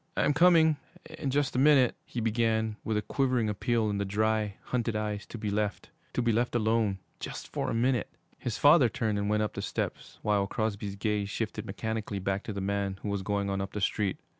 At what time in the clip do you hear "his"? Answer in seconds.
8.39-8.57